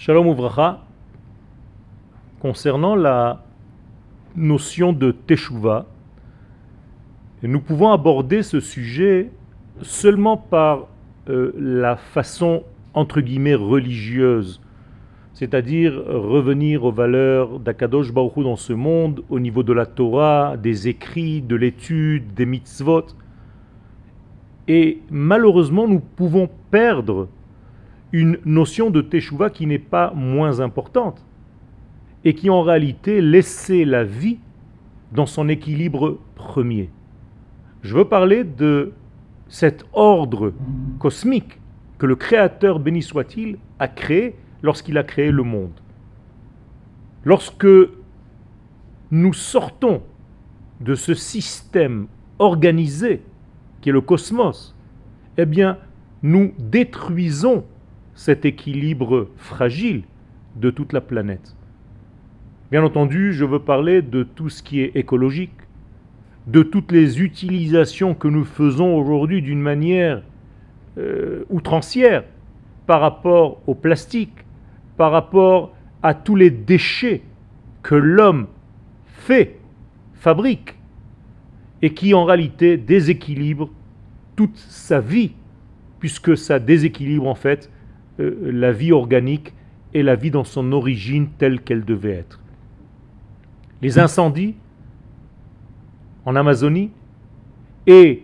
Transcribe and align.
Shalom 0.00 0.28
Uvracha, 0.28 0.78
concernant 2.38 2.94
la 2.94 3.42
notion 4.36 4.92
de 4.92 5.10
Teshuvah, 5.10 5.86
nous 7.42 7.60
pouvons 7.60 7.90
aborder 7.90 8.44
ce 8.44 8.60
sujet 8.60 9.32
seulement 9.82 10.36
par 10.36 10.86
euh, 11.28 11.50
la 11.58 11.96
façon 11.96 12.62
entre 12.94 13.20
guillemets 13.20 13.56
religieuse, 13.56 14.60
c'est-à-dire 15.34 16.00
revenir 16.06 16.84
aux 16.84 16.92
valeurs 16.92 17.58
d'Akadosh 17.58 18.12
Baruch 18.12 18.44
dans 18.44 18.54
ce 18.54 18.74
monde, 18.74 19.24
au 19.28 19.40
niveau 19.40 19.64
de 19.64 19.72
la 19.72 19.84
Torah, 19.84 20.56
des 20.56 20.86
écrits, 20.86 21.42
de 21.42 21.56
l'étude, 21.56 22.34
des 22.34 22.46
mitzvot. 22.46 23.06
Et 24.68 25.02
malheureusement, 25.10 25.88
nous 25.88 25.98
pouvons 25.98 26.48
perdre 26.70 27.26
une 28.12 28.38
notion 28.44 28.90
de 28.90 29.00
Teshuvah 29.00 29.50
qui 29.50 29.66
n'est 29.66 29.78
pas 29.78 30.12
moins 30.14 30.60
importante 30.60 31.24
et 32.24 32.34
qui 32.34 32.50
en 32.50 32.62
réalité 32.62 33.20
laissait 33.20 33.84
la 33.84 34.04
vie 34.04 34.38
dans 35.12 35.26
son 35.26 35.48
équilibre 35.48 36.18
premier. 36.34 36.90
Je 37.82 37.96
veux 37.96 38.06
parler 38.06 38.44
de 38.44 38.92
cet 39.48 39.84
ordre 39.92 40.52
cosmique 40.98 41.60
que 41.98 42.06
le 42.06 42.16
Créateur, 42.16 42.78
béni 42.80 43.02
soit-il, 43.02 43.58
a 43.78 43.88
créé 43.88 44.36
lorsqu'il 44.62 44.98
a 44.98 45.04
créé 45.04 45.30
le 45.30 45.42
monde. 45.42 45.72
Lorsque 47.24 47.66
nous 49.10 49.32
sortons 49.32 50.02
de 50.80 50.94
ce 50.94 51.14
système 51.14 52.06
organisé 52.38 53.22
qui 53.80 53.88
est 53.88 53.92
le 53.92 54.00
cosmos, 54.00 54.74
eh 55.36 55.46
bien, 55.46 55.78
nous 56.22 56.52
détruisons 56.58 57.64
cet 58.18 58.44
équilibre 58.44 59.28
fragile 59.36 60.02
de 60.56 60.70
toute 60.70 60.92
la 60.92 61.00
planète. 61.00 61.54
Bien 62.72 62.82
entendu, 62.82 63.32
je 63.32 63.44
veux 63.44 63.60
parler 63.60 64.02
de 64.02 64.24
tout 64.24 64.48
ce 64.48 64.60
qui 64.60 64.80
est 64.80 64.96
écologique, 64.96 65.54
de 66.48 66.64
toutes 66.64 66.90
les 66.90 67.22
utilisations 67.22 68.16
que 68.16 68.26
nous 68.26 68.44
faisons 68.44 68.96
aujourd'hui 68.96 69.40
d'une 69.40 69.60
manière 69.60 70.22
euh, 70.98 71.44
outrancière 71.48 72.24
par 72.88 73.00
rapport 73.02 73.60
au 73.68 73.76
plastique, 73.76 74.44
par 74.96 75.12
rapport 75.12 75.72
à 76.02 76.12
tous 76.12 76.34
les 76.34 76.50
déchets 76.50 77.22
que 77.82 77.94
l'homme 77.94 78.48
fait, 79.06 79.60
fabrique, 80.14 80.74
et 81.82 81.94
qui 81.94 82.14
en 82.14 82.24
réalité 82.24 82.78
déséquilibrent 82.78 83.70
toute 84.34 84.56
sa 84.56 84.98
vie, 84.98 85.34
puisque 86.00 86.36
ça 86.36 86.58
déséquilibre 86.58 87.28
en 87.28 87.36
fait 87.36 87.70
euh, 88.20 88.50
la 88.52 88.72
vie 88.72 88.92
organique 88.92 89.54
et 89.94 90.02
la 90.02 90.16
vie 90.16 90.30
dans 90.30 90.44
son 90.44 90.72
origine 90.72 91.28
telle 91.38 91.60
qu'elle 91.60 91.84
devait 91.84 92.12
être. 92.12 92.40
Les 93.80 93.98
incendies 93.98 94.54
en 96.24 96.36
Amazonie 96.36 96.90
et 97.86 98.22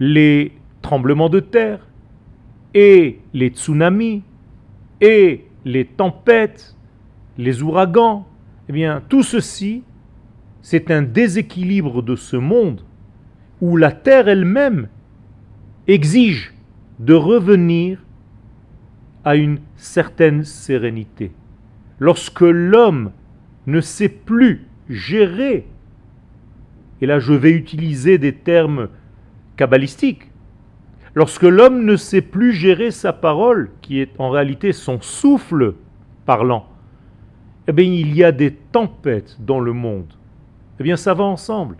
les 0.00 0.52
tremblements 0.82 1.28
de 1.28 1.40
terre 1.40 1.86
et 2.74 3.20
les 3.32 3.48
tsunamis 3.48 4.22
et 5.00 5.46
les 5.64 5.84
tempêtes, 5.84 6.76
les 7.38 7.62
ouragans, 7.62 8.26
eh 8.68 8.72
bien 8.72 9.02
tout 9.08 9.22
ceci, 9.22 9.82
c'est 10.62 10.90
un 10.90 11.02
déséquilibre 11.02 12.02
de 12.02 12.16
ce 12.16 12.36
monde 12.36 12.82
où 13.60 13.76
la 13.76 13.92
terre 13.92 14.28
elle-même 14.28 14.88
exige 15.86 16.54
de 16.98 17.14
revenir 17.14 18.03
à 19.24 19.36
une 19.36 19.58
certaine 19.76 20.44
sérénité. 20.44 21.32
Lorsque 21.98 22.42
l'homme 22.42 23.12
ne 23.66 23.80
sait 23.80 24.08
plus 24.08 24.66
gérer, 24.88 25.66
et 27.00 27.06
là 27.06 27.18
je 27.18 27.32
vais 27.32 27.52
utiliser 27.52 28.18
des 28.18 28.34
termes 28.34 28.88
kabbalistiques, 29.56 30.30
lorsque 31.14 31.44
l'homme 31.44 31.84
ne 31.84 31.96
sait 31.96 32.20
plus 32.20 32.52
gérer 32.52 32.90
sa 32.90 33.12
parole, 33.12 33.70
qui 33.80 34.00
est 34.00 34.10
en 34.18 34.30
réalité 34.30 34.72
son 34.72 35.00
souffle 35.00 35.74
parlant, 36.26 36.68
eh 37.66 37.72
bien 37.72 37.86
il 37.86 38.14
y 38.14 38.24
a 38.24 38.32
des 38.32 38.52
tempêtes 38.52 39.36
dans 39.40 39.60
le 39.60 39.72
monde. 39.72 40.12
Eh 40.78 40.82
bien 40.82 40.96
ça 40.96 41.14
va 41.14 41.24
ensemble. 41.24 41.76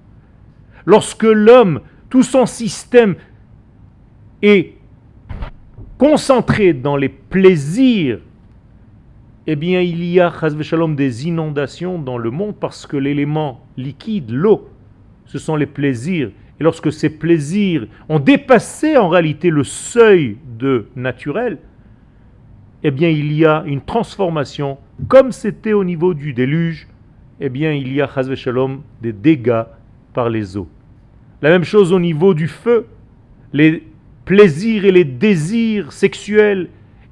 Lorsque 0.87 1.25
l'homme, 1.25 1.81
tout 2.09 2.23
son 2.23 2.47
système 2.47 3.17
est 4.43 4.75
concentré 5.99 6.73
dans 6.73 6.97
les 6.97 7.09
plaisirs, 7.09 8.21
eh 9.47 9.57
bien 9.57 9.81
il 9.81 10.05
y 10.05 10.21
a 10.21 10.33
des 10.97 11.29
inondations 11.29 11.99
dans 11.99 12.19
le 12.19 12.31
monde 12.31 12.55
parce 12.59 12.87
que 12.87 12.97
l'élément 12.97 13.65
liquide, 13.77 14.31
l'eau, 14.31 14.69
ce 15.27 15.39
sont 15.39 15.57
les 15.57 15.67
plaisirs. 15.67 16.31
Et 16.61 16.63
lorsque 16.63 16.93
ces 16.93 17.11
plaisirs 17.11 17.87
ont 18.09 18.21
dépassé 18.21 18.97
en 18.97 19.09
réalité 19.09 19.51
le 19.51 19.65
seuil 19.65 20.39
de 20.59 20.87
naturel, 20.95 21.59
eh 22.83 22.91
bien 22.91 23.09
il 23.09 23.33
y 23.33 23.45
a 23.45 23.65
une 23.67 23.81
transformation, 23.81 24.79
comme 25.09 25.33
c'était 25.33 25.73
au 25.73 25.85
niveau 25.85 26.15
du 26.15 26.33
déluge, 26.33 26.87
eh 27.41 27.49
bien 27.49 27.73
il 27.73 27.93
y 27.93 28.01
a 28.01 28.09
des 29.03 29.13
dégâts 29.13 29.65
par 30.13 30.31
les 30.31 30.57
eaux. 30.57 30.69
La 31.43 31.51
même 31.51 31.65
chose 31.65 31.93
au 31.93 31.99
niveau 31.99 32.33
du 32.33 32.49
feu. 32.49 32.87
Les 33.53 33.83
plaisirs 34.25 34.85
et 34.85 34.93
les 34.93 35.05
désirs 35.05 35.93
sexuels 35.93 36.69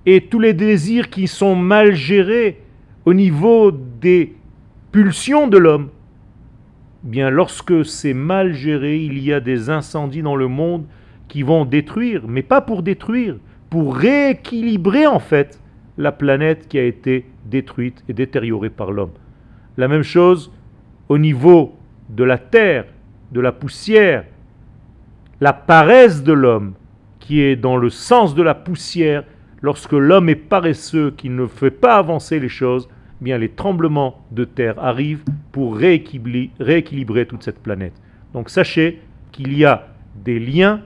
et 0.06 0.22
tous 0.22 0.40
les 0.40 0.54
désirs 0.54 1.10
qui 1.10 1.28
sont 1.28 1.54
mal 1.54 1.94
gérés 1.94 2.60
au 3.04 3.14
niveau 3.14 3.70
des 3.72 4.34
pulsions 4.90 5.48
de 5.48 5.58
l'homme, 5.58 5.88
bien 7.02 7.30
lorsque 7.30 7.84
c'est 7.84 8.14
mal 8.14 8.52
géré, 8.54 8.98
il 8.98 9.18
y 9.18 9.32
a 9.32 9.40
des 9.40 9.70
incendies 9.70 10.22
dans 10.22 10.36
le 10.36 10.48
monde 10.48 10.84
qui 11.28 11.42
vont 11.42 11.64
détruire, 11.64 12.22
mais 12.28 12.42
pas 12.42 12.60
pour 12.60 12.82
détruire, 12.82 13.36
pour 13.70 13.96
rééquilibrer 13.96 15.06
en 15.06 15.18
fait 15.18 15.60
la 15.98 16.12
planète 16.12 16.68
qui 16.68 16.78
a 16.78 16.84
été 16.84 17.26
détruite 17.46 18.04
et 18.08 18.12
détériorée 18.12 18.70
par 18.70 18.92
l'homme. 18.92 19.12
La 19.76 19.88
même 19.88 20.02
chose 20.02 20.52
au 21.08 21.18
niveau 21.18 21.74
de 22.08 22.24
la 22.24 22.38
terre, 22.38 22.84
de 23.32 23.40
la 23.40 23.52
poussière, 23.52 24.24
la 25.40 25.52
paresse 25.52 26.22
de 26.22 26.32
l'homme 26.32 26.74
qui 27.22 27.40
est 27.40 27.54
dans 27.54 27.76
le 27.76 27.88
sens 27.88 28.34
de 28.34 28.42
la 28.42 28.54
poussière, 28.54 29.22
lorsque 29.60 29.92
l'homme 29.92 30.28
est 30.28 30.34
paresseux, 30.34 31.12
qu'il 31.16 31.36
ne 31.36 31.46
fait 31.46 31.70
pas 31.70 31.96
avancer 31.96 32.40
les 32.40 32.48
choses, 32.48 32.88
eh 33.20 33.24
bien 33.24 33.38
les 33.38 33.48
tremblements 33.48 34.26
de 34.32 34.44
terre 34.44 34.82
arrivent 34.82 35.24
pour 35.52 35.76
rééquilibrer, 35.76 37.26
toute 37.26 37.44
cette 37.44 37.62
planète. 37.62 37.94
Donc 38.34 38.50
sachez 38.50 39.00
qu'il 39.30 39.56
y 39.56 39.64
a 39.64 39.86
des 40.16 40.40
liens, 40.40 40.80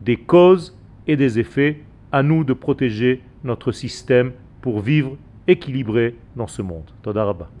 des 0.00 0.16
causes 0.16 0.76
et 1.06 1.16
des 1.16 1.38
effets. 1.38 1.80
À 2.10 2.22
nous 2.22 2.42
de 2.42 2.54
protéger 2.54 3.20
notre 3.44 3.70
système 3.70 4.32
pour 4.62 4.80
vivre 4.80 5.18
équilibré 5.46 6.16
dans 6.36 6.46
ce 6.46 6.62
monde. 6.62 6.90
Todarabah. 7.02 7.50